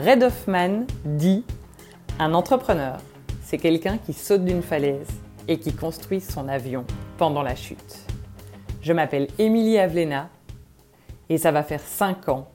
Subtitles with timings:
[0.00, 1.44] Red Hoffman dit
[2.18, 2.96] Un entrepreneur,
[3.42, 5.10] c'est quelqu'un qui saute d'une falaise
[5.46, 6.86] et qui construit son avion
[7.18, 7.98] pendant la chute.
[8.80, 10.30] Je m'appelle Émilie Avlena
[11.28, 12.48] et ça va faire 5 ans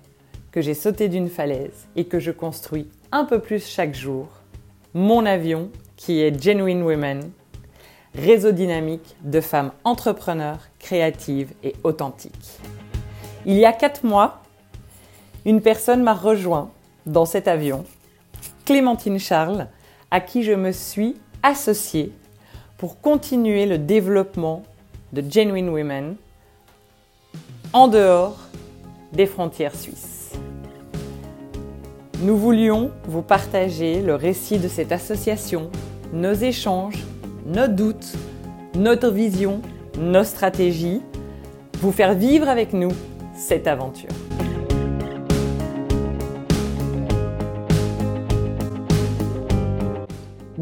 [0.51, 4.27] que j'ai sauté d'une falaise et que je construis un peu plus chaque jour
[4.95, 7.29] mon avion qui est Genuine Women,
[8.15, 12.57] réseau dynamique de femmes entrepreneurs, créatives et authentiques.
[13.45, 14.41] Il y a 4 mois,
[15.45, 16.71] une personne m'a rejoint
[17.05, 17.85] dans cet avion,
[18.65, 19.67] Clémentine Charles,
[20.11, 22.11] à qui je me suis associée
[22.77, 24.63] pour continuer le développement
[25.13, 26.15] de Genuine Women
[27.73, 28.37] en dehors
[29.13, 30.33] des frontières suisses.
[32.21, 35.69] Nous voulions vous partager le récit de cette association,
[36.13, 37.03] nos échanges,
[37.45, 38.13] nos doutes,
[38.75, 39.61] notre vision,
[39.99, 41.01] nos stratégies,
[41.79, 42.91] vous faire vivre avec nous
[43.35, 44.09] cette aventure.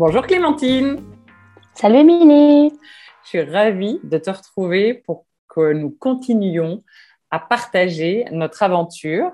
[0.06, 1.02] Bonjour Clémentine.
[1.73, 2.78] Salut Émilie.
[3.23, 6.84] Je suis ravie de te retrouver pour que nous continuions
[7.32, 9.32] à partager notre aventure.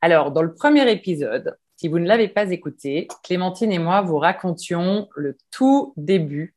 [0.00, 4.16] Alors, dans le premier épisode, si vous ne l'avez pas écouté, Clémentine et moi vous
[4.16, 6.54] racontions le tout début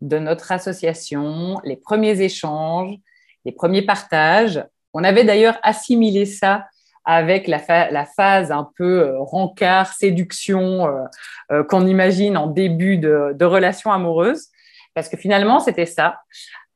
[0.00, 2.96] de notre association, les premiers échanges,
[3.44, 4.64] les premiers partages.
[4.94, 6.66] On avait d'ailleurs assimilé ça
[7.04, 11.04] avec la, phase un peu euh, rencard, séduction euh,
[11.50, 14.48] euh, qu'on imagine en début de, de relation amoureuse,
[14.94, 16.20] parce que finalement, c'était ça.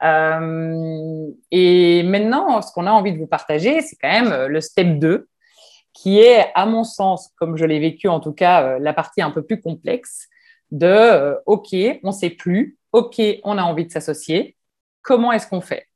[0.02, 5.28] et maintenant, ce qu'on a envie de vous partager, c'est quand même le step 2,
[5.92, 9.30] qui est, à mon sens, comme je l'ai vécu en tout cas, la partie un
[9.30, 10.28] peu plus complexe
[10.70, 14.56] de OK, on ne sait plus, OK, on a envie de s'associer,
[15.02, 15.86] comment est-ce qu'on fait?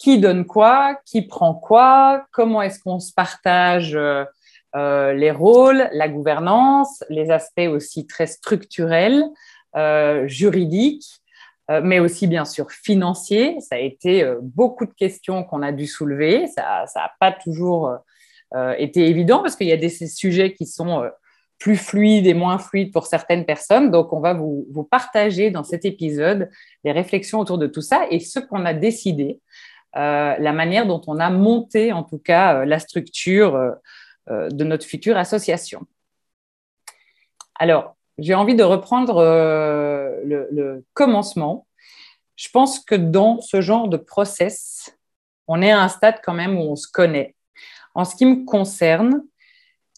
[0.00, 4.24] Qui donne quoi, qui prend quoi, comment est-ce qu'on se partage euh,
[4.74, 9.22] euh, les rôles, la gouvernance, les aspects aussi très structurels,
[9.76, 11.06] euh, juridiques,
[11.84, 13.60] mais aussi bien sûr financiers.
[13.60, 16.48] Ça a été beaucoup de questions qu'on a dû soulever.
[16.48, 17.96] Ça n'a pas toujours
[18.76, 21.08] été évident parce qu'il y a des sujets qui sont
[21.60, 23.92] plus fluides et moins fluides pour certaines personnes.
[23.92, 26.50] Donc, on va vous, partager dans cet épisode
[26.82, 29.40] les réflexions autour de tout ça et ce qu'on a décidé
[29.94, 34.86] la manière dont on a monté, en tout cas, euh, la structure euh, de notre
[34.86, 35.86] future association.
[37.58, 39.22] Alors, j'ai envie de reprendre
[40.24, 41.66] le, commencement.
[42.36, 44.96] Je pense que dans ce genre de process,
[45.46, 47.34] on est à un stade quand même où on se connaît.
[47.94, 49.22] En ce qui me concerne,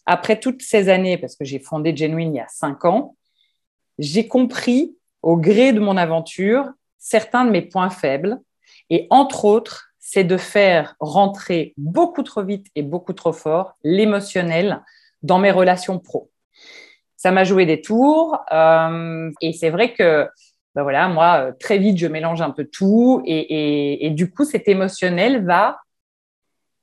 [0.05, 3.15] après toutes ces années, parce que j'ai fondé Genuine il y a cinq ans,
[3.99, 8.39] j'ai compris au gré de mon aventure certains de mes points faibles
[8.89, 14.81] et entre autres, c'est de faire rentrer beaucoup trop vite et beaucoup trop fort l'émotionnel
[15.21, 16.29] dans mes relations pro.
[17.15, 20.27] Ça m'a joué des tours euh, et c'est vrai que
[20.75, 24.67] ben voilà, moi, très vite, je mélange un peu tout et, et du coup, cet
[24.67, 25.77] émotionnel va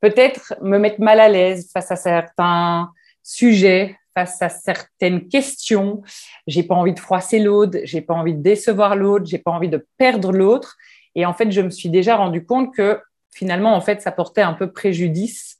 [0.00, 2.90] peut-être me mettre mal à l'aise face à certains
[3.22, 6.02] sujets, face à certaines questions.
[6.46, 9.68] J'ai pas envie de froisser l'autre, j'ai pas envie de décevoir l'autre, j'ai pas envie
[9.68, 10.76] de perdre l'autre.
[11.14, 13.00] Et en fait, je me suis déjà rendu compte que
[13.32, 15.58] finalement, en fait, ça portait un peu préjudice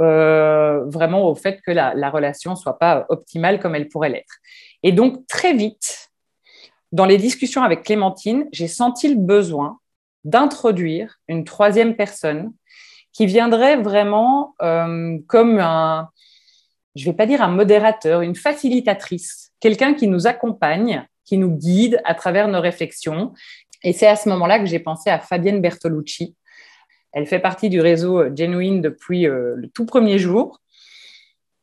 [0.00, 4.38] euh, vraiment au fait que la, la relation soit pas optimale comme elle pourrait l'être.
[4.82, 6.10] Et donc, très vite,
[6.92, 9.78] dans les discussions avec Clémentine, j'ai senti le besoin
[10.24, 12.52] d'introduire une troisième personne
[13.12, 16.08] qui viendrait vraiment euh, comme un,
[16.94, 22.00] je vais pas dire un modérateur, une facilitatrice, quelqu'un qui nous accompagne, qui nous guide
[22.04, 23.32] à travers nos réflexions,
[23.82, 26.36] et c'est à ce moment-là que j'ai pensé à Fabienne Bertolucci.
[27.12, 30.60] Elle fait partie du réseau Genuine depuis euh, le tout premier jour.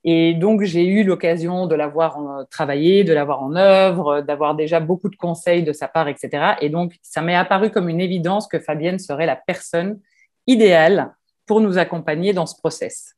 [0.04, 4.56] Et donc, j'ai eu l'occasion de la voir travailler, de la voir en œuvre, d'avoir
[4.56, 6.56] déjà beaucoup de conseils de sa part, etc.
[6.62, 10.00] Et donc, ça m'est apparu comme une évidence que Fabienne serait la personne
[10.46, 11.14] idéale
[11.46, 13.16] pour nous accompagner dans ce process.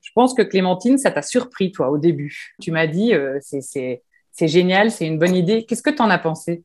[0.00, 2.54] Je pense que Clémentine, ça t'a surpris, toi, au début.
[2.60, 4.02] Tu m'as dit, euh, c'est
[4.48, 5.66] génial, c'est une bonne idée.
[5.66, 6.64] Qu'est-ce que tu en as pensé?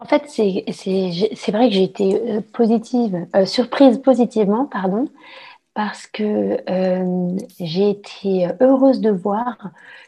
[0.00, 5.08] En fait, c'est vrai que j'ai été euh, positive, euh, surprise positivement, pardon,
[5.74, 9.58] parce que euh, j'ai été heureuse de voir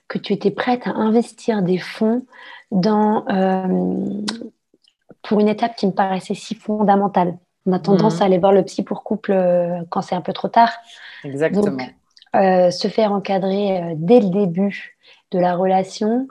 [0.09, 2.25] que tu étais prête à investir des fonds
[2.71, 3.25] dans,
[5.23, 7.37] pour une étape qui me paraissait si fondamentale.
[7.67, 8.23] On a tendance mmh.
[8.23, 9.33] à aller voir le psy pour couple
[9.91, 10.73] quand c'est un peu trop tard.
[11.23, 11.65] Exactement.
[11.65, 11.83] Donc,
[12.35, 14.97] se faire encadrer dès le début
[15.31, 16.27] de la relation,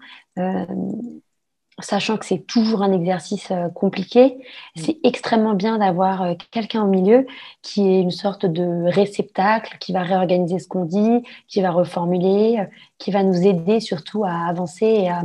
[1.80, 4.38] sachant que c'est toujours un exercice euh, compliqué,
[4.76, 4.82] mm.
[4.82, 7.26] c'est extrêmement bien d'avoir euh, quelqu'un au milieu
[7.62, 12.60] qui est une sorte de réceptacle, qui va réorganiser ce qu'on dit, qui va reformuler,
[12.60, 12.66] euh,
[12.98, 15.24] qui va nous aider surtout à avancer et à,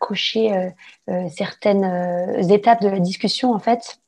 [0.00, 0.70] cocher
[1.34, 3.98] certaines étapes de la discussion, en fait,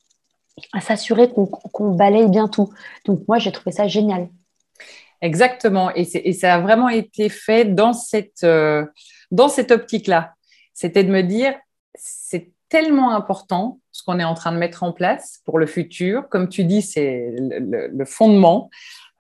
[0.74, 1.30] à s'assurer
[1.72, 2.70] qu'on balaye bien tout.
[3.06, 4.28] Donc moi, j'ai trouvé ça génial.
[5.22, 8.44] Exactement, et, et, ça a vraiment été fait dans cette,
[9.30, 10.34] dans cette optique-là
[10.78, 11.54] c'était de me dire,
[11.96, 16.28] c'est tellement important ce qu'on est en train de mettre en place pour le futur.
[16.28, 18.70] Comme tu dis, c'est le, fondement.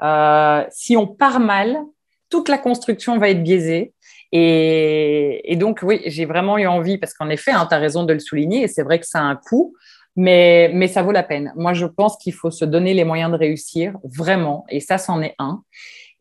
[0.00, 1.76] Euh, si on part mal,
[2.30, 3.92] toute la construction va être biaisée.
[4.30, 8.12] Et, donc, oui, j'ai vraiment eu envie, parce qu'en effet, hein, tu as raison de
[8.12, 9.74] le souligner, et c'est vrai que ça a un coût,
[10.14, 11.52] mais, mais ça vaut la peine.
[11.56, 15.22] Moi, je pense qu'il faut se donner les moyens de réussir, vraiment, et ça, c'en
[15.22, 15.64] est un.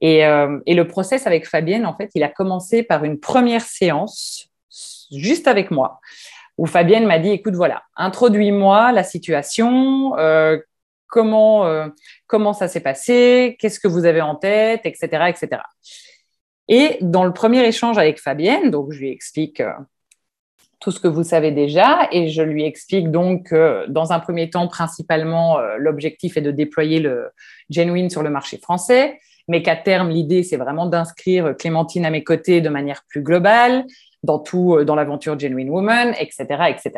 [0.02, 3.62] Et, euh, et le process avec Fabienne, en fait, il a commencé par une première
[3.62, 4.50] séance
[5.12, 6.00] juste avec moi,
[6.58, 10.58] où Fabienne m'a dit, écoute, voilà, introduis-moi la situation, euh,
[11.08, 11.88] comment, euh,
[12.26, 15.62] comment ça s'est passé, qu'est-ce que vous avez en tête, etc., etc.
[16.68, 19.72] Et dans le premier échange avec Fabienne, donc je lui explique euh,
[20.80, 24.50] tout ce que vous savez déjà et je lui explique donc que dans un premier
[24.50, 27.32] temps, principalement, l'objectif est de déployer le
[27.72, 32.24] Genuine sur le marché français, mais qu'à terme, l'idée, c'est vraiment d'inscrire Clémentine à mes
[32.24, 33.86] côtés de manière plus globale,
[34.28, 36.92] dans tout, euh, dans l'aventure Genuine Woman, etc., etc.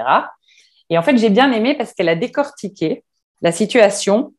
[0.89, 3.03] Et en fait, j'ai bien aimé parce qu'elle a décortiqué
[3.41, 4.33] la situation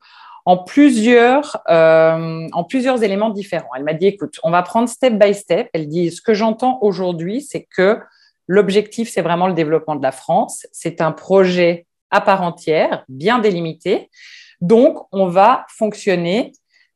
[0.44, 3.68] en plusieurs, euh, en plusieurs éléments différents.
[3.76, 5.68] Elle m'a dit, écoute, on va prendre step by step.
[5.72, 7.98] Elle dit, ce que j'entends aujourd'hui, c'est que
[8.46, 10.66] l'objectif, c'est vraiment le développement de la France.
[10.72, 14.10] C'est un projet à part entière, bien délimité.
[14.60, 16.52] Donc, on va fonctionner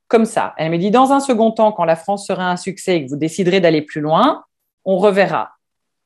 [0.09, 0.55] comme ça.
[0.57, 3.11] Elle me dit, dans un second temps, quand la France sera un succès et que
[3.11, 4.43] vous déciderez d'aller plus loin,
[4.85, 5.55] on reverra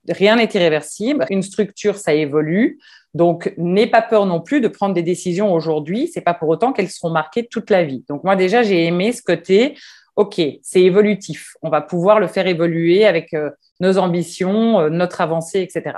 [0.09, 1.27] rien n'est irréversible.
[1.31, 2.79] Une structure, ça évolue.
[3.15, 6.09] Donc, n'aie pas peur non plus de prendre des décisions aujourd'hui.
[6.13, 8.05] C'est pas pour autant qu'elles seront marquées toute la vie.
[8.09, 9.77] Donc, moi, déjà, j'ai aimé ce côté.
[10.17, 11.55] OK, c'est évolutif.
[11.63, 13.51] On va pouvoir le faire évoluer avec euh,
[13.81, 15.97] nos ambitions, euh, notre avancée, etc.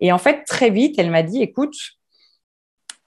[0.00, 1.74] Et en fait, très vite, elle m'a dit, écoute,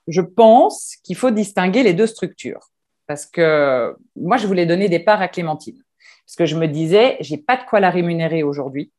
[0.07, 2.69] je pense qu'il faut distinguer les deux structures.
[3.07, 5.81] Parce que moi, je voulais donner des parts à Clémentine.
[6.25, 8.91] Parce que je me disais, j'ai pas de quoi la rémunérer aujourd'hui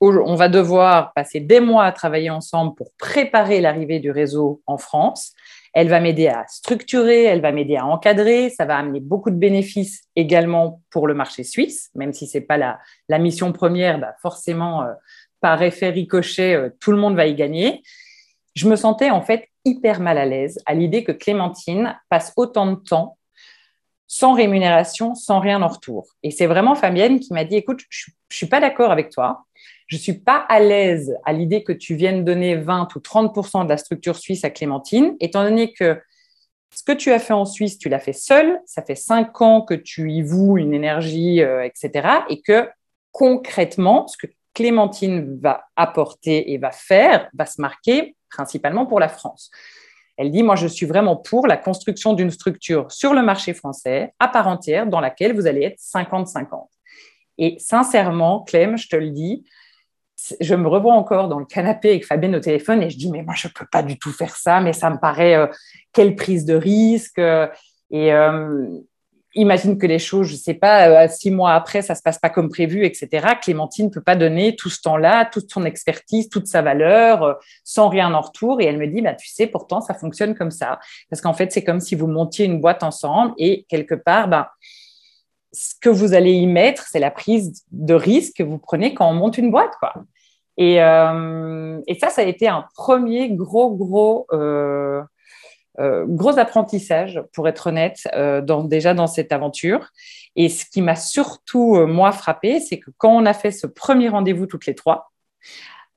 [0.00, 4.78] on va devoir passer des mois à travailler ensemble pour préparer l'arrivée du réseau en
[4.78, 5.32] France.
[5.74, 9.36] Elle va m'aider à structurer, elle va m'aider à encadrer, ça va amener beaucoup de
[9.36, 14.82] bénéfices également pour le marché suisse, même si c'est pas la, mission première, bah forcément,
[14.82, 14.92] euh,
[15.40, 17.82] par effet ricochet, euh, tout le monde va y gagner.
[18.54, 22.66] Je me sentais en fait hyper mal à l'aise à l'idée que Clémentine passe autant
[22.66, 23.18] de temps
[24.08, 26.08] sans rémunération, sans rien en retour.
[26.22, 29.44] Et c'est vraiment Fabienne qui m'a dit, écoute, je, ne suis pas d'accord avec toi
[29.88, 33.68] je suis pas à l'aise à l'idée que tu viennes donner 20 ou 30% de
[33.68, 36.00] la structure suisse à Clémentine, étant donné que
[36.74, 39.62] ce que tu as fait en Suisse, tu l'as fait seul, ça fait cinq ans
[39.62, 42.06] que tu y voues une énergie, euh, etc.
[42.28, 42.68] Et que
[43.12, 49.08] concrètement, ce que Clémentine va apporter et va faire va se marquer principalement pour la
[49.08, 49.50] France.
[50.18, 54.12] Elle dit, moi, je suis vraiment pour la construction d'une structure sur le marché français
[54.18, 56.66] à part entière dans laquelle vous allez être 50-50.
[57.38, 59.44] Et sincèrement, Clem, je te le dis,
[60.40, 63.22] je me revois encore dans le canapé avec Fabienne au téléphone et je dis mais
[63.22, 65.46] moi je peux pas du tout faire ça mais ça me paraît euh,
[65.92, 67.46] quelle prise de risque euh,
[67.90, 68.66] et euh,
[69.34, 72.48] imagine que les choses je sais pas six mois après ça se passe pas comme
[72.48, 77.38] prévu etc Clémentine peut pas donner tout ce temps-là toute son expertise toute sa valeur
[77.62, 78.60] sans rien en retour.
[78.60, 80.80] Et elle me dit bah tu sais pourtant ça fonctionne comme ça.
[81.08, 84.50] Parce qu'en fait c'est comme si vous montiez une boîte ensemble et quelque part bah
[85.52, 89.08] ce que vous allez y mettre, c'est la prise de risque que vous prenez quand
[89.08, 89.94] on monte une boîte, quoi.
[90.58, 95.00] Et, euh, ça, ça a été un premier gros, gros, euh,
[95.78, 98.06] euh, gros apprentissage, pour être honnête,
[98.64, 99.88] déjà dans cette aventure.
[100.36, 104.08] Et ce qui m'a surtout, moi, frappé, c'est que quand on a fait ce premier
[104.08, 105.10] rendez-vous toutes les trois,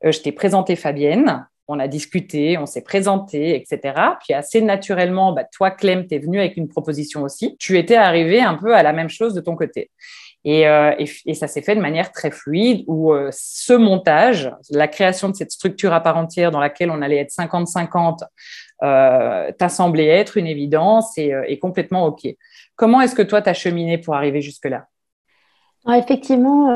[0.04, 3.94] je t'ai présenté Fabienne, on a discuté, on s'est présenté, etc.
[4.24, 7.56] Puis assez naturellement, bah, toi, Clem, tu es venu avec une proposition aussi.
[7.60, 9.90] Tu étais arrivé un peu à la même chose de ton côté.
[10.44, 10.94] Et, euh,
[11.34, 15.52] ça s'est fait de manière très fluide où euh, ce montage, la création de cette
[15.52, 18.24] structure à part entière dans laquelle on allait être 50-50,
[18.84, 22.28] euh, t'a semblé être une évidence et, et complètement OK.
[22.76, 24.88] Comment est-ce que toi, tu as cheminé pour arriver jusque-là?
[25.88, 26.70] Effectivement,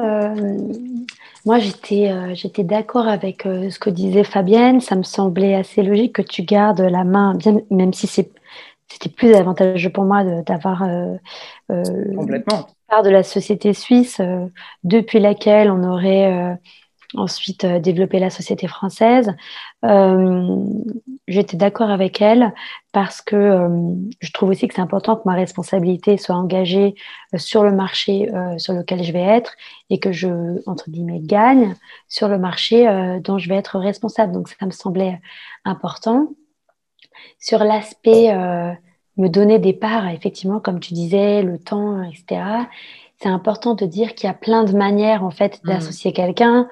[1.45, 4.81] moi, j'étais, euh, j'étais d'accord avec euh, ce que disait Fabienne.
[4.81, 8.31] Ça me semblait assez logique que tu gardes la main, bien, même si c'est,
[8.88, 11.17] c'était plus avantageux pour moi d'avoir euh,
[12.15, 12.67] Complètement.
[12.88, 14.22] Part de la société suisse
[14.84, 16.58] depuis laquelle on aurait
[17.15, 19.34] ensuite développer la société française.
[21.27, 22.54] J'étais d'accord avec elle
[22.92, 23.68] parce que
[24.20, 26.96] je trouve aussi que c'est important que ma responsabilité soit engagée
[27.36, 29.56] sur le marché sur lequel je vais être
[29.89, 31.75] et que je, entre guillemets, gagne
[32.08, 32.86] sur le marché
[33.24, 34.34] dont je vais être responsable.
[34.34, 35.20] Donc ça me semblait
[35.63, 36.27] important.
[37.39, 38.36] Sur l'aspect
[39.17, 42.41] me donner des parts, effectivement, comme tu disais, le temps, etc.
[43.17, 45.67] C'est important de dire qu'il y a plein de manières, en fait, mmh.
[45.67, 46.67] d'associer quelqu'un.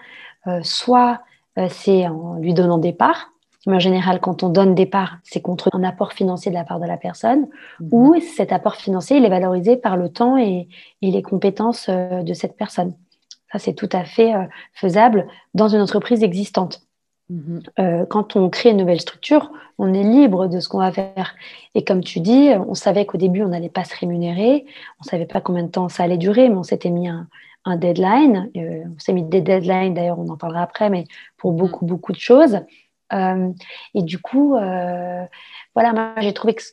[0.48, 1.22] Euh, soit
[1.58, 3.32] euh, c'est en lui donnant des parts,
[3.66, 6.66] mais en général, quand on donne des parts, c'est contre un apport financier de la
[6.66, 7.48] part de la personne,
[7.80, 7.88] mmh.
[7.92, 10.68] ou cet apport financier, il est valorisé par le temps et,
[11.02, 12.94] et les compétences euh, de cette personne.
[13.52, 14.34] Ça, c'est tout à fait
[14.74, 16.82] faisable dans une entreprise existante.
[17.34, 17.64] Mhm.
[17.80, 21.34] Euh, quand on crée une nouvelle structure, on est libre de ce qu'on va faire.
[21.74, 24.66] Et comme tu dis, on savait qu'au début, on n'allait pas se rémunérer.
[25.00, 27.28] On ne savait pas combien de temps ça allait durer, mais on s'était mis un,
[27.78, 28.52] deadline.
[28.56, 31.06] Euh, on s'est mis des deadlines, d'ailleurs, on en parlera après, mais
[31.38, 31.58] pour mhm.
[31.58, 32.60] beaucoup, beaucoup de choses.
[33.14, 33.50] Euh,
[33.96, 36.64] et du coup, voilà, moi, j'ai trouvé que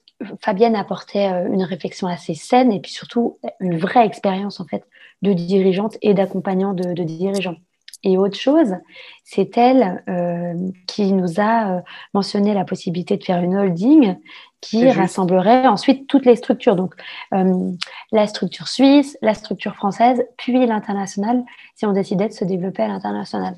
[0.40, 4.85] Fabienne apportait une réflexion assez saine et puis surtout une vraie expérience, en fait,
[5.23, 7.57] de dirigeante et d'accompagnant de, de dirigeants.
[8.02, 8.76] Et autre chose,
[9.25, 10.54] c'est elle euh,
[10.87, 11.80] qui nous a euh,
[12.14, 14.16] mentionné la possibilité de faire une holding
[14.62, 16.76] qui rassemblerait ensuite toutes les structures.
[16.76, 16.95] Donc,
[17.35, 17.73] euh,
[18.12, 21.42] la structure suisse, la structure française, puis l'international,
[21.76, 23.57] si on décidait de se développer à l'international.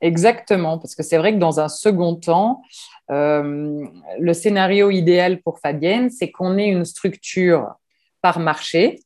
[0.00, 2.62] Exactement, parce que c'est vrai que dans un second temps,
[3.08, 7.74] le scénario idéal pour Fabienne, c'est qu'on ait une structure
[8.20, 9.00] par marché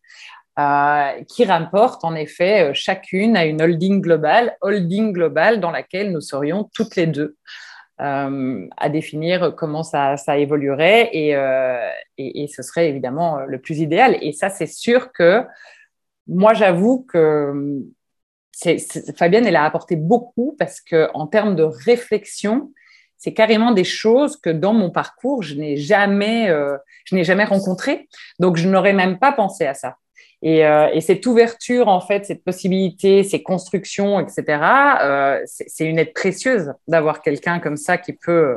[0.58, 6.12] euh, qui rapportent en effet euh, chacune à une holding globale, holding globale dans laquelle
[6.12, 7.38] nous serions toutes les deux
[8.02, 11.30] euh, à définir comment ça, ça évoluerait et,
[12.18, 14.18] et, ce serait évidemment le plus idéal.
[14.20, 15.42] Et ça, c'est sûr que
[16.26, 17.80] moi, j'avoue que
[19.16, 22.74] Fabienne, elle a apporté beaucoup parce que en termes de réflexion,
[23.16, 26.48] c'est carrément des choses que dans mon parcours, je n'ai jamais,
[27.06, 28.06] je n'ai jamais rencontrées.
[28.38, 29.96] Donc, je n'aurais même pas pensé à ça.
[30.44, 34.44] Euh, et, cette ouverture, en fait, cette possibilité, ces constructions, etc.,
[35.02, 38.56] euh, c'est une aide précieuse d'avoir quelqu'un comme ça qui peut,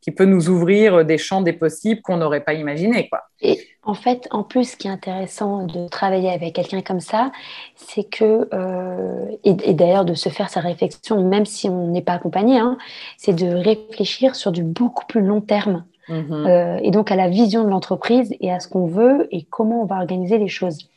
[0.00, 3.10] qui peut nous ouvrir des champs des possibles qu'on n'aurait pas imaginés.
[3.10, 3.24] Quoi.
[3.42, 7.30] Et en fait, en plus, ce qui est intéressant de travailler avec quelqu'un comme ça,
[7.76, 12.14] c'est que, euh, et, d'ailleurs de se faire sa réflexion, même si on n'est pas
[12.14, 12.78] accompagné, hein,
[13.18, 15.84] c'est de réfléchir sur du beaucoup plus long terme.
[16.08, 16.80] Mm-hmm.
[16.84, 19.84] et donc à la vision de l'entreprise et à ce qu'on veut et comment on
[19.84, 20.88] va organiser les choses.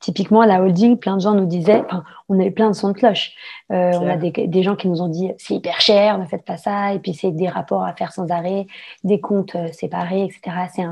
[0.00, 1.82] Typiquement, la holding, plein de gens nous disaient,
[2.28, 3.32] on avait plein de sons de cloche.
[3.70, 6.56] Euh, on a des, gens qui nous ont dit, c'est hyper cher, ne faites pas
[6.56, 8.66] ça, et puis c'est des rapports à faire sans arrêt,
[9.04, 10.40] des comptes euh, séparés, etc.
[10.72, 10.84] C'est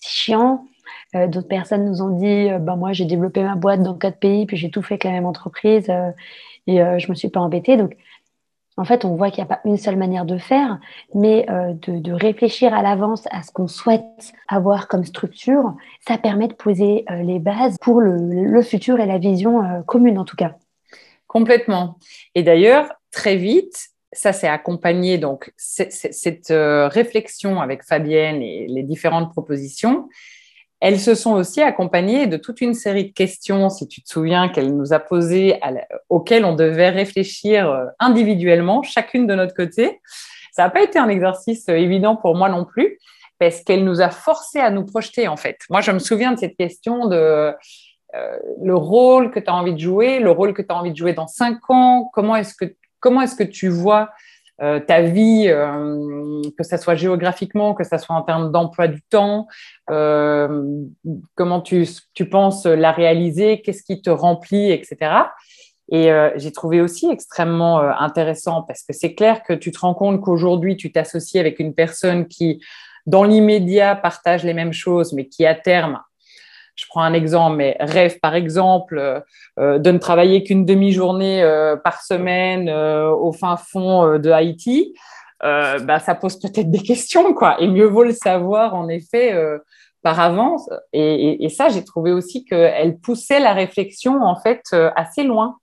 [0.00, 0.64] chiant.
[1.14, 4.46] Euh, d'autres personnes nous ont dit, bah, moi j'ai développé ma boîte dans quatre pays,
[4.46, 5.90] puis j'ai tout fait avec la même entreprise,
[6.66, 7.76] et je me suis pas embêtée.
[7.76, 7.96] Donc,
[8.76, 10.78] en fait, on voit qu'il n'y a pas une seule manière de faire,
[11.14, 15.74] mais euh, de, réfléchir à l'avance à ce qu'on souhaite avoir comme structure,
[16.06, 20.18] ça permet de poser euh, les bases pour le, futur et la vision euh, commune
[20.18, 20.54] en tout cas.
[21.26, 21.98] Complètement.
[22.34, 29.30] Et d'ailleurs, très vite, ça s'est accompagné donc cette réflexion avec Fabienne et les différentes
[29.32, 30.08] propositions
[30.82, 34.48] elles se sont aussi accompagnées de toute une série de questions, si tu te souviens,
[34.48, 35.60] qu'elle nous a posées,
[36.08, 40.00] auxquelles on devait réfléchir euh, individuellement, chacune de notre côté.
[40.50, 42.98] Ça n'a pas été un exercice euh, évident pour moi non plus,
[43.38, 45.58] parce qu'elle nous a forcé à nous projeter, en fait.
[45.70, 47.54] Moi, je me souviens de cette question de
[48.16, 50.90] euh, le rôle que tu as envie de jouer, le rôle que tu as envie
[50.90, 54.10] de jouer dans cinq ans, comment est-ce que, comment est-ce que tu vois
[54.60, 59.02] euh, ta vie, euh, que ce soit géographiquement, que ce soit en termes d'emploi du
[59.02, 59.48] temps,
[59.90, 60.84] euh,
[61.34, 64.96] comment tu, tu, penses la réaliser, qu'est-ce qui te remplit, etc.
[65.90, 70.22] Et j'ai trouvé aussi extrêmement intéressant parce que c'est clair que tu te rends compte
[70.22, 72.62] qu'aujourd'hui, tu t'associes avec une personne qui,
[73.04, 76.00] dans l'immédiat, partage les mêmes choses, mais qui, à terme,
[76.74, 79.20] je prends un exemple, mais rêve par exemple euh,
[79.58, 84.94] euh, de ne travailler qu'une demi-journée euh, par semaine au fin fond de Haïti,
[85.40, 87.60] bah, ça pose peut-être des questions, quoi.
[87.60, 89.36] Et mieux vaut le savoir, en effet,
[90.02, 90.70] par avance.
[90.92, 94.62] Et, ça, j'ai trouvé aussi qu'elle poussait la réflexion, en fait,
[94.94, 95.56] assez loin.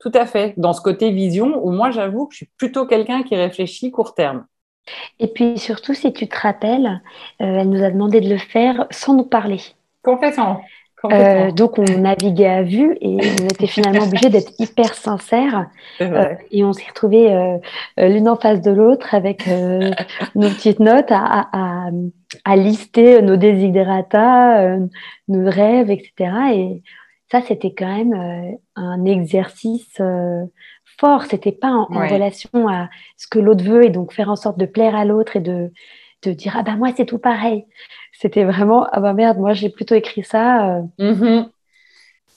[0.00, 3.22] Tout à fait, dans ce côté vision, où moi, j'avoue que je suis plutôt quelqu'un
[3.22, 4.44] qui réfléchit court terme.
[5.18, 7.00] Et puis surtout, si tu te rappelles,
[7.38, 9.60] elle nous a demandé de le faire sans nous parler.
[10.02, 10.62] Complètement.
[11.10, 15.66] Euh, donc on naviguait à vue et on était finalement obligé d'être hyper sincères
[16.00, 17.58] euh, et on s'est retrouvés euh,
[17.98, 19.46] l'une en face de l'autre avec
[20.34, 21.90] nos petites notes à,
[22.44, 24.76] à, lister nos desiderata,
[25.28, 26.12] nos rêves, etc.
[26.54, 26.82] Et
[27.30, 30.00] ça c'était quand même un exercice
[30.98, 31.24] fort.
[31.24, 34.66] C'était pas en, relation à ce que l'autre veut et donc faire en sorte de
[34.66, 35.72] plaire à l'autre et de,
[36.22, 37.66] de dire ah ben moi c'est tout pareil.
[38.12, 40.82] C'était vraiment ah bah merde, moi j'ai plutôt écrit ça.
[40.98, 41.48] Mm-hmm.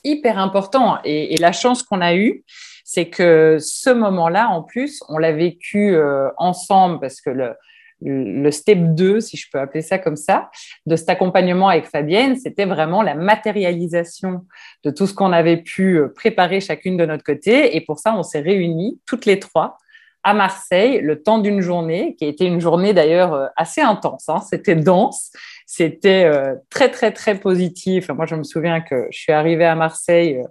[0.03, 0.99] Hyper important.
[1.03, 2.43] Et, la chance qu'on a eue,
[2.83, 7.55] c'est que ce moment-là, en plus, on l'a vécu euh, ensemble parce que le,
[8.01, 10.51] le step 2, si je peux appeler ça comme ça,
[10.85, 14.45] de cet accompagnement avec Fabienne, c'était vraiment la matérialisation
[14.83, 17.75] de tout ce qu'on avait pu euh, préparer chacune de notre côté.
[17.75, 19.77] Et pour ça, on s'est réunis toutes les trois
[20.23, 24.27] à Marseille le temps d'une journée, qui a été une journée d'ailleurs assez intense.
[24.27, 24.39] Hein.
[24.39, 25.31] C'était dense,
[25.75, 28.09] c'était euh, très très très positif.
[28.09, 30.41] Moi, je me souviens que je suis arrivée à Marseille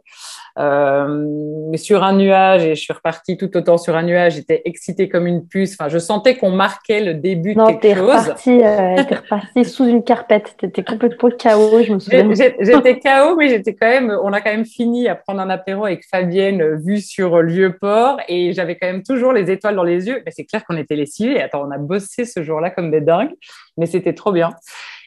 [0.58, 4.34] euh, sur un nuage et je suis repartie tout autant sur un nuage.
[4.34, 5.76] J'étais excitée comme une puce.
[5.78, 8.08] Enfin, je sentais qu'on marquait le début de quelque chose.
[8.08, 10.56] Repartie, euh, t'es repartie sous une carpette.
[10.58, 11.82] T'étais complètement KO.
[11.82, 12.28] Je me souviens.
[12.34, 14.16] J'étais KO, mais j'étais quand même.
[14.22, 18.18] On a quand même fini à prendre un apéro avec Fabienne, euh, vue sur Lieu-Port,
[18.28, 20.22] et j'avais quand même toujours les étoiles dans les yeux.
[20.26, 21.40] Mais c'est clair qu'on était lessivés.
[21.40, 23.32] Attends, on a bossé ce jour-là comme des dingues,
[23.78, 24.50] mais c'était trop bien.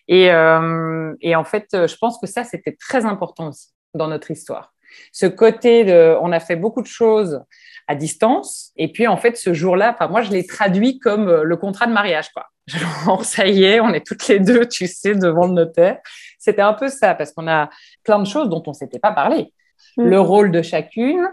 [0.07, 4.31] Et, euh, et en fait, je pense que ça, c'était très important aussi dans notre
[4.31, 4.73] histoire
[5.11, 7.43] ce côté de, on a fait beaucoup de choses
[7.87, 8.71] à distance.
[8.75, 11.87] Et puis, en fait, ce jour-là, enfin, moi, je l'ai traduit comme euh, le contrat
[11.87, 12.47] de mariage, quoi.
[12.67, 15.99] Genre, ça y est, on est toutes les deux, tu sais, devant le notaire.
[16.37, 17.69] C'était un peu ça, parce qu'on a
[18.03, 19.53] plein de choses dont on s'était pas parlé.
[19.95, 20.03] Mm.
[20.03, 21.27] Le rôle de chacune,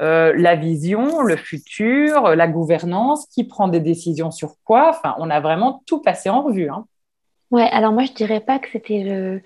[0.00, 4.90] euh, la vision, le futur, la gouvernance, qui prend des décisions sur quoi.
[4.90, 6.70] Enfin, on a vraiment tout passé en revue.
[6.70, 6.86] Hein.
[7.50, 9.40] Ouais, alors moi, je dirais pas que c'était le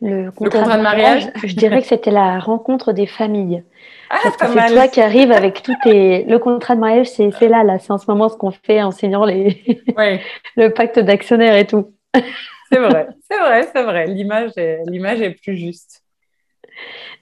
[0.00, 3.64] le contrat, de mariage, je dirais que c'était la rencontre des familles.
[4.10, 6.24] Ah, c'est toi qui arrives avec tout tes...
[6.24, 7.78] Le contrat de mariage, c'est là, là.
[7.78, 9.64] C'est en ce moment ce qu'on fait en signant les...
[10.56, 11.94] le pacte d'actionnaires et tout.
[12.70, 14.06] c'est vrai, c'est vrai, c'est vrai.
[14.06, 14.82] L'image est...
[14.86, 16.02] est plus juste.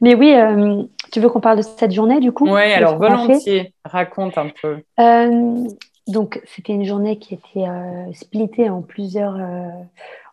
[0.00, 2.48] Mais oui, euh, tu veux qu'on parle de cette journée du coup?
[2.48, 3.72] Oui, alors volontiers.
[3.84, 4.78] Raconte un peu.
[4.98, 5.68] Euh,
[6.08, 9.38] donc, c'était une journée qui était euh, splittée en plusieurs,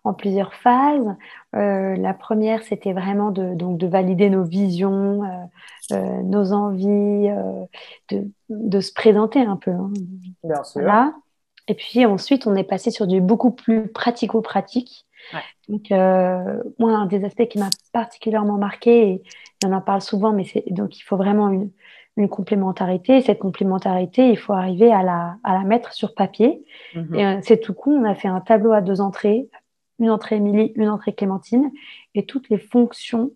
[0.04, 1.16] en plusieurs phases.
[1.56, 7.30] Euh, la première, c'était vraiment de, donc, de valider nos visions, euh, euh, nos envies,
[8.10, 9.72] de, se présenter un peu.
[9.72, 9.92] Hein.
[10.44, 10.82] Bien sûr.
[11.68, 15.06] Et puis ensuite, on est passé sur du beaucoup plus pratico-pratique.
[15.68, 19.24] Donc, moi, un des aspects qui m'a particulièrement marqué, et
[19.64, 21.70] on en parle souvent, mais c'est donc il faut vraiment une,
[22.28, 23.18] complémentarité.
[23.18, 26.66] Et cette complémentarité, il faut arriver à la, à la mettre sur papier.
[26.96, 27.16] Mhm.
[27.16, 29.48] Et c'est tout coup, on a fait un tableau à deux entrées
[30.00, 31.72] une entrée Émilie, une entrée Clémentine,
[32.16, 33.32] et toutes les fonctions,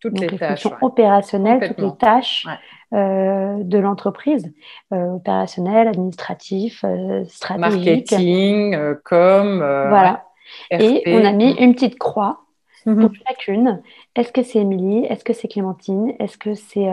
[0.00, 2.46] toutes les, fonctions opérationnelles, toutes les tâches
[2.92, 4.52] euh, de l'entreprise,
[4.92, 8.10] euh, opérationnelles, administratif, euh, stratégique.
[8.10, 9.58] Marketing, com.
[9.58, 10.24] voilà.
[10.70, 12.45] Et on a mis une petite croix
[12.86, 13.00] mhm.
[13.00, 13.82] pour chacune.
[14.14, 16.88] Est-ce que c'est Émilie Est-ce que c'est Clémentine Est-ce que c'est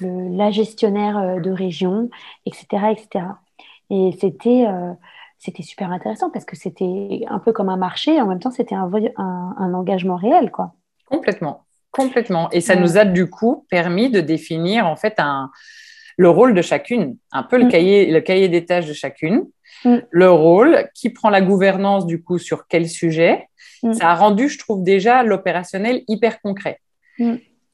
[0.00, 2.10] la gestionnaire de région
[2.46, 2.66] Etc.
[2.90, 3.24] etc.
[3.90, 4.66] Et c'était
[5.38, 8.50] c'était super intéressant parce que c'était un peu comme un marché et en même temps
[8.50, 10.72] c'était un, un, engagement réel quoi.
[11.06, 12.50] Complètement, complètement.
[12.50, 15.50] Et ça nous a du coup permis de définir en fait un,
[16.16, 17.68] le rôle de chacune, un peu le mm.
[17.68, 19.44] cahier, le cahier des tâches de chacune,
[19.84, 19.98] mm.
[20.10, 23.48] le rôle, qui prend la gouvernance du coup sur quel sujet.
[23.82, 23.92] Mm.
[23.94, 26.80] Ça a rendu, je trouve déjà l'opérationnel hyper concret.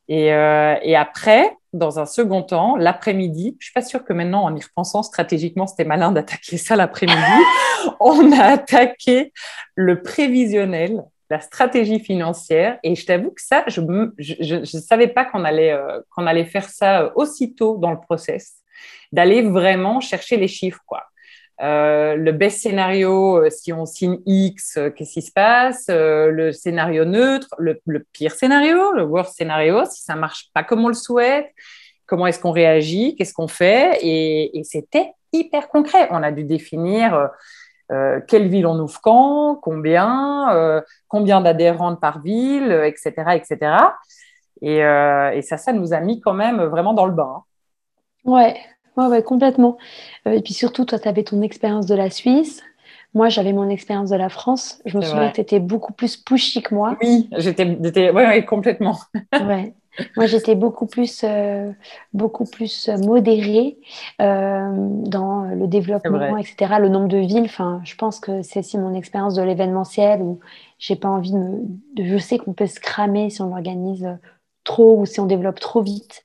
[0.08, 4.44] Et, euh, et, après, dans un second temps, l'après-midi, je suis pas sûre que maintenant,
[4.44, 7.18] en y repensant stratégiquement, c'était malin d'attaquer ça l'après-midi.
[8.00, 9.32] on a attaqué
[9.74, 12.78] le prévisionnel, la stratégie financière.
[12.82, 16.68] Et je t'avoue que ça, je ne savais pas qu'on allait, euh, qu'on allait faire
[16.68, 18.56] ça euh, aussitôt dans le process,
[19.12, 21.04] d'aller vraiment chercher les chiffres, quoi.
[21.62, 25.86] Euh, le best scénario, euh, si on signe X, euh, qu'est-ce qui se passe?
[25.88, 27.80] Le scénario neutre, le,
[28.12, 31.52] pire scénario, le worst scénario, si ça marche pas comme on le souhaite,
[32.06, 33.98] comment est-ce qu'on réagit, qu'est-ce qu'on fait?
[34.02, 36.08] Et, c'était hyper concret.
[36.10, 37.30] On a dû définir
[38.26, 43.76] quelle ville on ouvre quand, combien, combien d'adhérents par ville, etc., etc.
[44.62, 47.44] Et, et, ça, ça nous a mis quand même vraiment dans le bain.
[48.24, 48.56] Ouais,
[48.96, 49.78] Ouais, complètement.
[50.26, 52.62] Euh, et puis surtout, toi, tu avais ton expérience de la Suisse.
[53.14, 54.80] Moi, j'avais mon expérience de la France.
[54.86, 56.96] Je me souviens que tu étais beaucoup plus pushy que moi.
[57.02, 58.98] Oui, j'étais ouais, ouais, complètement.
[59.32, 59.74] ouais.
[60.16, 61.70] Moi, j'étais beaucoup plus, euh,
[62.14, 63.76] beaucoup plus modérée
[64.22, 66.76] euh, dans le développement, etc.
[66.80, 67.44] Le nombre de villes.
[67.44, 70.40] Enfin, je pense que c'est aussi mon expérience de l'événementiel où
[70.78, 71.60] j'ai pas envie de, me,
[71.94, 74.08] de Je sais qu'on peut se cramer si on organise
[74.64, 76.24] trop ou si on développe trop vite.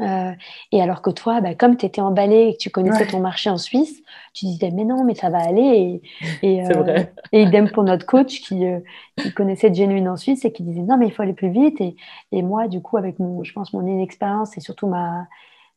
[0.00, 0.32] Euh,
[0.72, 3.50] et alors que toi, bah, comme tu étais emballé et que tu connaissais ton marché
[3.50, 6.00] en Suisse, tu disais mais non, mais ça va aller.
[6.42, 8.80] Et, et, euh, et idem pour notre coach qui, euh,
[9.16, 11.80] qui, connaissait Genuine en Suisse et qui disait non, mais il faut aller plus vite.
[11.80, 11.96] Et,
[12.32, 15.26] et moi, du coup, avec mon, je pense, mon inexpérience et surtout ma,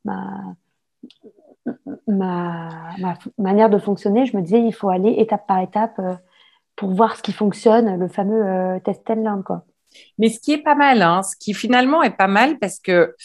[0.06, 0.56] ma,
[2.08, 6.00] ma, manière de fonctionner, je me disais, il faut aller étape par étape
[6.76, 9.66] pour voir ce qui fonctionne, le fameux test and learn, quoi.
[10.18, 13.16] Mais ce qui est pas mal, hein, ce qui finalement est pas mal parce que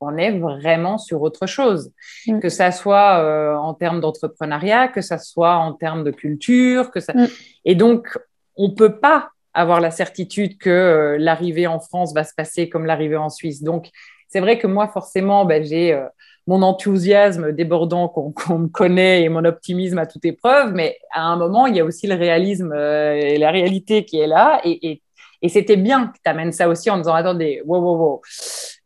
[0.00, 1.92] on est vraiment sur autre chose,
[2.26, 2.40] mm.
[2.40, 7.00] que ça soit euh, en termes d'entrepreneuriat, que ça soit en termes de culture, que
[7.00, 7.12] ça...
[7.14, 7.26] Mm.
[7.64, 8.18] et donc
[8.56, 12.86] on peut pas avoir la certitude que euh, l'arrivée en France va se passer comme
[12.86, 13.62] l'arrivée en Suisse.
[13.62, 13.90] Donc
[14.28, 16.06] c'est vrai que moi forcément, ben, j'ai euh,
[16.46, 21.36] mon enthousiasme débordant qu'on me connaît et mon optimisme à toute épreuve, mais à un
[21.36, 25.02] moment il y a aussi le réalisme et la réalité qui est là et, et
[25.40, 28.20] et c'était bien que tu amènes ça aussi en disant attendez, wow, wow, wow,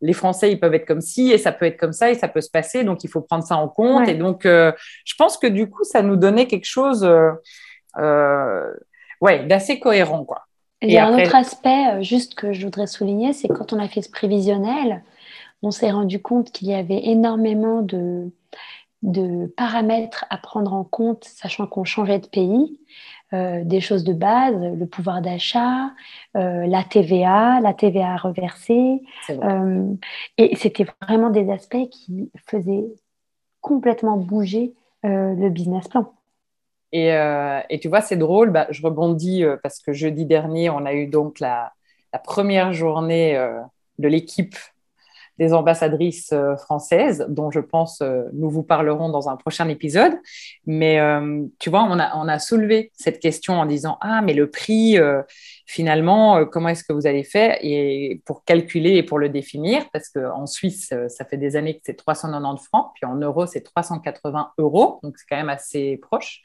[0.02, 2.28] les Français, ils peuvent être comme ci et ça peut être comme ça et ça
[2.28, 4.08] peut se passer, donc il faut prendre ça en compte.
[4.08, 4.72] Et donc, euh,
[5.04, 7.30] je pense que du coup, ça nous donnait quelque chose euh,
[7.98, 8.70] euh
[9.20, 10.24] ouais, d'assez cohérent.
[10.24, 10.42] Quoi.
[10.82, 13.86] il y a un autre aspect, juste que je voudrais souligner, c'est quand on a
[13.86, 15.04] fait ce prévisionnel,
[15.62, 18.32] on s'est rendu compte qu'il y avait énormément de,
[19.02, 22.80] de paramètres à prendre en compte, sachant qu'on changeait de pays.
[23.34, 25.92] Euh, des choses de base, le pouvoir d'achat,
[26.36, 29.00] euh, la TVA, la TVA reversée.
[29.30, 29.86] Euh,
[30.36, 32.84] et c'était vraiment des aspects qui faisaient
[33.62, 36.12] complètement bouger le business plan.
[36.92, 40.92] Et, et tu vois, c'est drôle, bah, je rebondis parce que jeudi dernier, on a
[40.92, 41.72] eu donc la,
[42.12, 43.34] la première journée
[43.98, 44.56] de l'équipe
[45.38, 50.12] des ambassadrices euh, françaises, dont je pense euh, nous vous parlerons dans un prochain épisode.
[50.66, 54.98] Mais euh, tu vois, on a, soulevé cette question en disant Ah, mais le prix,
[55.66, 59.88] finalement, comment est-ce que vous allez faire et pour calculer et pour le définir?
[59.92, 63.60] Parce qu'en Suisse, ça fait des années que c'est 390 francs, puis en euros, c'est
[63.60, 66.40] 380 euros, donc c'est quand même assez proche.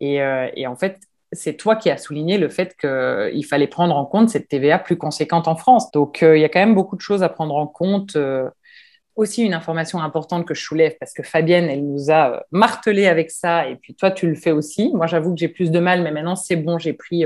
[0.00, 0.98] Et en fait,
[1.34, 4.96] c'est toi qui as souligné le fait qu'il fallait prendre en compte cette TVA plus
[4.96, 5.90] conséquente en France.
[5.92, 8.16] Donc, euh, il y a quand même beaucoup de choses à prendre en compte.
[8.16, 8.48] Euh,
[9.16, 13.06] aussi, une information importante que je soulève, parce que Fabienne, elle nous a euh, martelé
[13.06, 14.90] avec ça, et puis toi, tu le fais aussi.
[14.94, 17.24] Moi, j'avoue que j'ai plus de mal, mais maintenant, c'est bon, j'ai pris,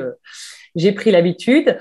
[0.75, 1.79] j'ai pris l'habitude.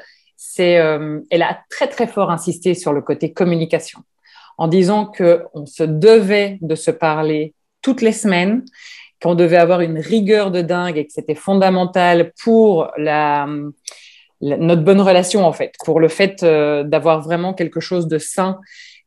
[0.58, 4.00] Elle a très, très fort insisté sur le côté communication,
[4.58, 8.64] en disant qu'on se devait de se parler toutes les semaines
[9.22, 13.48] qu'on devait avoir une rigueur de dingue et que c'était fondamental pour la,
[14.42, 18.60] notre bonne relation en fait, pour le fait euh, d'avoir vraiment quelque chose de sain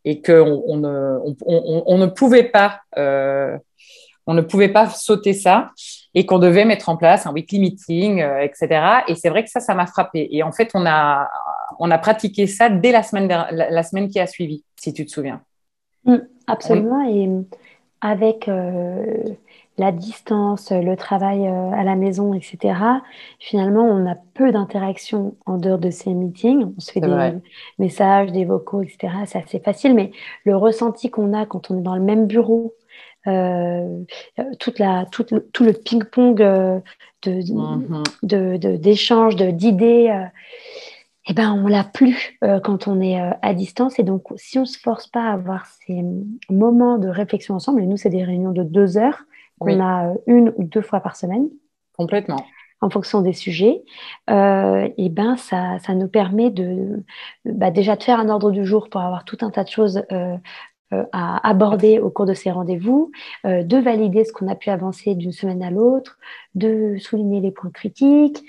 [0.04, 3.56] et qu'on on ne, on, ne pouvait pas euh,
[4.26, 5.70] on ne pouvait pas sauter ça
[6.14, 9.02] et qu'on devait mettre en place un weekly meeting, euh, etc.
[9.08, 10.28] Et c'est vrai que ça, ça m'a frappé.
[10.30, 11.28] Et en fait, on a,
[11.78, 15.10] on a pratiqué ça dès la semaine, la, semaine qui a suivi, si tu te
[15.10, 15.40] souviens.
[16.04, 17.08] Mm, absolument.
[17.08, 17.28] Et
[18.00, 18.48] avec
[19.78, 22.74] la distance, le travail euh, à la maison, etc.,
[23.38, 26.66] finalement, on a peu d'interactions en dehors de ces meetings.
[26.76, 27.32] On se fait des
[27.78, 29.08] messages, des vocaux, etc.
[29.26, 30.12] C'est assez facile, mais
[30.44, 32.74] le ressenti qu'on a quand on est dans le même bureau,
[33.26, 34.02] euh,
[34.58, 36.80] toute la, tout le ping-pong euh,
[37.24, 38.78] mm-hmm.
[38.78, 40.28] d'échanges, d'idées,
[41.26, 43.98] eh ben, on l'a plus quand on est à distance.
[43.98, 46.02] Et donc, si on ne se force pas à avoir ces
[46.50, 49.24] moments de réflexion ensemble, et nous, c'est des réunions de deux heures,
[49.60, 51.48] qu'on a euh, une ou deux fois par semaine.
[51.96, 52.44] Complètement.
[52.80, 53.82] En fonction des sujets,
[54.30, 57.04] euh, et ben ça, ça nous permet de
[57.44, 60.02] bah, déjà de faire un ordre du jour pour avoir tout un tas de choses
[60.12, 60.38] euh,
[61.12, 63.12] à aborder au cours de ces rendez-vous,
[63.44, 66.18] de valider ce qu'on a pu avancer d'une semaine à l'autre,
[66.56, 68.42] de souligner les points critiques.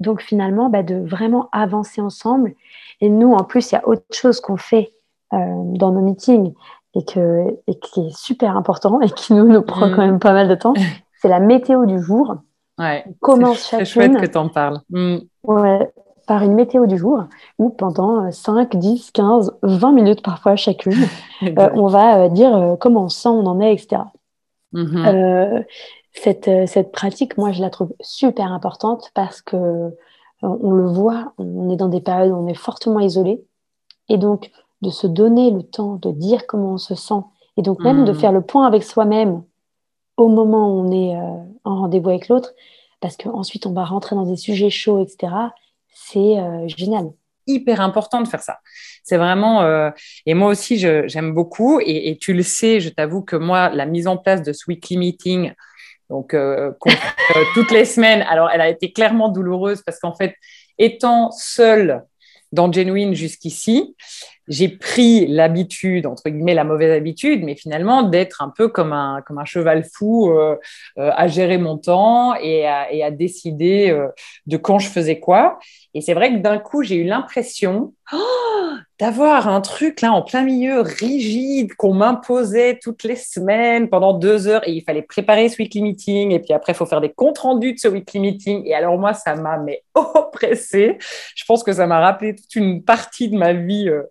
[0.00, 2.54] donc finalement, bah, de vraiment avancer ensemble.
[3.00, 4.92] Et nous, en plus, il y a autre chose qu'on fait
[5.30, 6.52] dans nos meetings
[6.94, 10.06] et, que, et qui est super important et qui nous, nous prend quand mm.
[10.06, 10.74] même pas mal de temps,
[11.20, 12.36] c'est la météo du jour.
[12.78, 14.80] Ouais, commence C'est chouette que tu en parles.
[14.90, 15.18] Mm.
[15.44, 15.92] Ouais,
[16.26, 17.24] par une météo du jour
[17.58, 21.06] où pendant 5, 10, 15, 20 minutes parfois chacune,
[21.42, 24.02] euh, on va euh, dire euh, comment on sent, on en est, etc.
[24.74, 25.64] Mm-hmm.
[26.14, 29.90] cette, cette pratique, moi, je la trouve super importante parce que
[30.40, 33.44] on le voit, on est dans des périodes où on est fortement isolé.
[34.08, 34.50] Et donc,
[34.82, 37.22] de se donner le temps de dire comment on se sent
[37.56, 38.18] et donc même de mmh.
[38.18, 39.42] faire le point avec soi-même
[40.16, 42.52] au moment où on est euh, en rendez-vous avec l'autre,
[43.00, 45.32] parce qu'ensuite on va rentrer dans des sujets chauds, etc.
[45.92, 47.10] C'est euh, génial.
[47.46, 48.58] Hyper important de faire ça.
[49.02, 49.90] C'est vraiment, euh,
[50.26, 54.06] et moi aussi j'aime beaucoup, et, tu le sais, je t'avoue que moi, la mise
[54.06, 55.52] en place de ce weekly meeting,
[56.08, 56.36] donc
[57.54, 60.36] toutes les semaines, alors elle a été clairement douloureuse parce qu'en fait,
[60.78, 62.04] étant seule
[62.52, 63.96] dans Genuine jusqu'ici,
[64.48, 69.22] j'ai pris l'habitude, entre guillemets, la mauvaise habitude, mais finalement d'être un peu comme un,
[69.26, 70.56] comme un cheval fou euh,
[70.98, 74.08] euh, à gérer mon temps et à, et à décider euh,
[74.46, 75.58] de quand je faisais quoi.
[75.94, 78.51] Et c'est vrai que d'un coup, j'ai eu l'impression oh,
[78.98, 84.46] d'avoir un truc là en plein milieu rigide qu'on m'imposait toutes les semaines pendant deux
[84.46, 87.12] heures et il fallait préparer ce weekly meeting et puis après, il faut faire des
[87.12, 88.62] comptes rendus de ce weekly meeting.
[88.66, 90.98] Et alors, moi, ça m'a mais oppressé.
[91.34, 94.02] Je pense que ça m'a rappelé toute une partie de ma vie euh,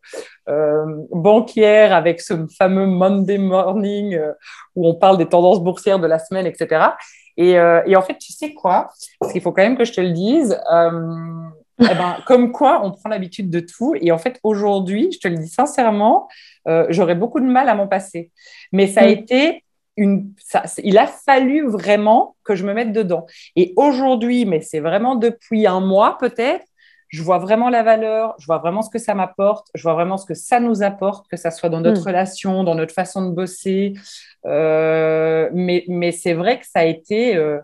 [0.49, 4.33] euh, avec ce fameux Monday morning euh,
[4.75, 6.85] où on parle des tendances boursières de la semaine, etc.
[7.37, 8.89] Et, et en fait, tu sais quoi?
[9.19, 10.59] Parce qu'il faut quand même que je te le dise.
[11.81, 13.95] Eh ben, comme quoi, on prend l'habitude de tout.
[13.99, 16.27] Et en fait, aujourd'hui, je te le dis sincèrement,
[16.67, 18.31] euh, j'aurais beaucoup de mal à m'en passer.
[18.71, 19.09] Mais ça a mm.
[19.09, 19.63] été
[19.97, 20.33] une.
[20.37, 23.25] Ça, il a fallu vraiment que je me mette dedans.
[23.55, 26.65] Et aujourd'hui, mais c'est vraiment depuis un mois peut-être,
[27.09, 30.17] je vois vraiment la valeur, je vois vraiment ce que ça m'apporte, je vois vraiment
[30.17, 32.07] ce que ça nous apporte, que ça soit dans notre mm.
[32.07, 33.93] relation, dans notre façon de bosser.
[34.45, 37.35] Euh, mais, mais c'est vrai que ça a été.
[37.35, 37.59] Euh,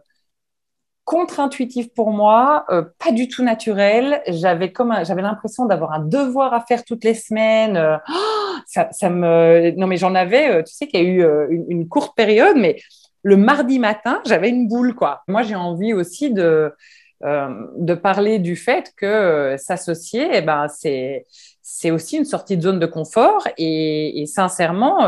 [1.07, 4.21] contre-intuitif pour moi, euh, pas du tout naturel.
[4.27, 7.77] J'avais comme j'avais l'impression d'avoir un devoir à faire toutes les semaines.
[7.77, 7.97] Euh,
[8.67, 10.49] ça, me non mais j'en avais.
[10.49, 12.75] Euh, tu sais qu'il y a eu une, courte période, mais
[13.23, 15.23] le mardi matin, j'avais une boule quoi.
[15.29, 16.73] Moi, j'ai envie aussi de
[17.21, 21.25] de parler du fait que s'associer, eh ben c'est
[21.63, 24.99] c'est aussi une sortie de zone de confort et sincèrement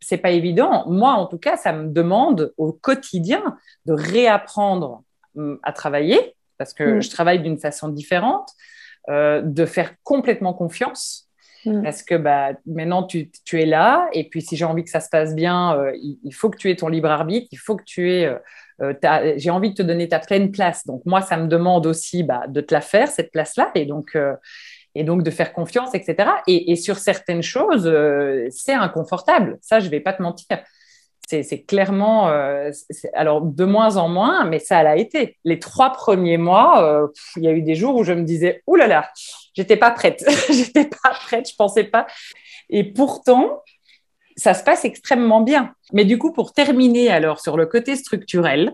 [0.00, 0.84] c'est pas évident.
[0.88, 5.02] Moi, en tout cas, ça me demande au quotidien de réapprendre
[5.36, 7.02] hum, à travailler parce que mm.
[7.02, 8.50] je travaille d'une façon différente,
[9.08, 11.28] euh, de faire complètement confiance
[11.64, 11.82] mm.
[11.82, 15.08] parce que bah, maintenant tu, es là et puis si j'ai envie que ça se
[15.08, 18.12] passe bien, euh, il, faut que tu aies ton libre arbitre, il faut que tu
[18.12, 18.26] aies
[18.80, 18.94] euh,
[19.36, 20.86] j'ai envie de te donner ta pleine place.
[20.86, 24.16] Donc moi, ça me demande aussi bah, de te la faire cette place-là et donc
[24.98, 26.28] et donc de faire confiance, etc.
[26.48, 29.56] Et, sur certaines choses, euh, c'est inconfortable.
[29.62, 30.58] Ça, je ne vais pas te mentir.
[31.28, 32.70] C'est clairement, euh,
[33.12, 35.36] alors de moins en moins, mais ça l'a été.
[35.44, 37.06] Les trois premiers mois, euh,
[37.36, 39.08] il y a eu des jours où je me disais, Ouh là là,
[39.54, 42.06] j'étais pas prête, j'étais pas prête, je pensais pas.
[42.70, 43.62] Et pourtant,
[44.36, 45.74] ça se passe extrêmement bien.
[45.92, 48.72] Mais du coup, pour terminer alors sur le côté structurel,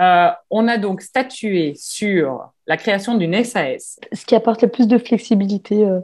[0.00, 3.98] euh, on a donc statué sur la création d'une SAS.
[4.12, 6.00] Ce qui apporte le plus de flexibilité euh,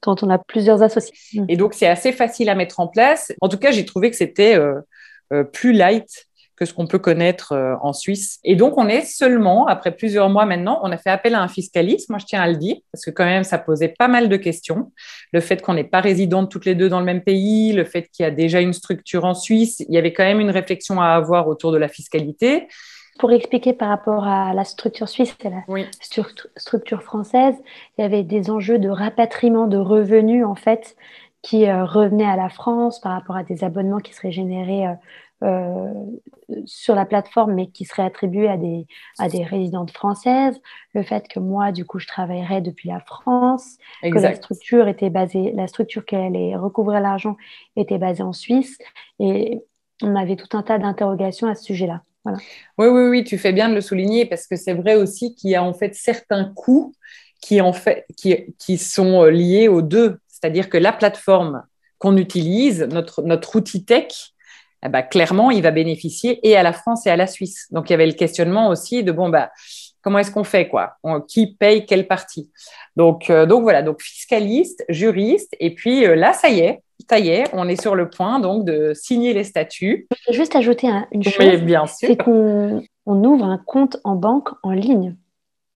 [0.00, 1.42] quand on a plusieurs associés.
[1.48, 3.32] Et donc, c'est assez facile à mettre en place.
[3.40, 6.26] En tout cas, j'ai trouvé que c'était euh, plus light
[6.56, 8.38] que ce qu'on peut connaître en Suisse.
[8.42, 11.48] Et donc, on est seulement, après plusieurs mois maintenant, on a fait appel à un
[11.48, 12.08] fiscaliste.
[12.08, 14.36] Moi, je tiens à le dire, parce que quand même, ça posait pas mal de
[14.38, 14.90] questions.
[15.34, 18.08] Le fait qu'on n'est pas résidentes toutes les deux dans le même pays, le fait
[18.08, 20.98] qu'il y a déjà une structure en Suisse, il y avait quand même une réflexion
[20.98, 22.68] à avoir autour de la fiscalité.
[23.18, 25.64] Pour expliquer par rapport à la structure suisse et la
[26.56, 27.54] structure française,
[27.96, 30.96] il y avait des enjeux de rapatriement de revenus en fait
[31.42, 34.94] qui euh, revenaient à la France par rapport à des abonnements qui seraient générés euh,
[35.44, 35.92] euh,
[36.64, 38.86] sur la plateforme mais qui seraient attribués à des,
[39.18, 40.60] à des résidentes françaises.
[40.92, 45.10] Le fait que moi, du coup, je travaillerais depuis la France, que la structure était
[45.10, 47.36] basée, la structure qui allait recouvrir l'argent
[47.76, 48.78] était basée en Suisse.
[49.20, 49.62] Et
[50.02, 52.02] on avait tout un tas d'interrogations à ce sujet-là.
[52.78, 55.50] Oui, oui, oui, tu fais bien de le souligner parce que c'est vrai aussi qu'il
[55.50, 56.94] y a en fait certains coûts
[57.40, 57.58] qui,
[58.78, 60.18] sont euh, liés aux deux.
[60.28, 61.62] C'est-à-dire que la plateforme
[61.98, 64.32] qu'on utilise, notre, notre outil tech,
[64.84, 67.66] eh ben, clairement, il va bénéficier et à la France et à la Suisse.
[67.70, 69.50] Donc, il y avait le questionnement aussi de, bon, bah,
[70.06, 70.98] comment est-ce qu'on fait quoi?
[71.26, 72.52] Qui paye quelle partie?
[72.94, 77.18] Donc, euh, donc voilà, donc fiscaliste, juriste, et puis euh, là, ça y est, ça
[77.18, 80.06] y est, on est sur le point donc de signer les statuts.
[80.12, 81.34] Je vais juste ajouter une chose,
[81.88, 85.16] c'est qu'on ouvre un compte en banque en ligne.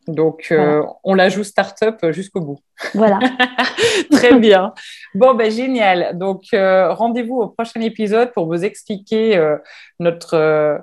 [0.09, 2.59] Donc, euh, on la joue start-up jusqu'au bout.
[2.95, 3.19] Voilà.
[4.11, 4.73] Très bien.
[5.15, 6.17] Bon, ben, génial.
[6.19, 9.57] Donc, euh, rendez-vous au prochain épisode pour vous expliquer euh,
[9.99, 10.83] notre,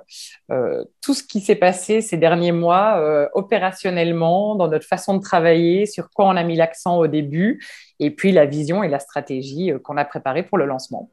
[1.02, 6.10] tout ce qui s'est passé ces derniers mois opérationnellement, dans notre façon de travailler, sur
[6.10, 7.60] quoi on a mis l'accent au début,
[7.98, 11.10] et puis la vision et la stratégie qu'on a préparée pour le lancement.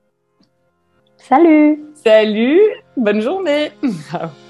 [1.18, 2.60] Salut Salut
[2.96, 3.72] Bonne journée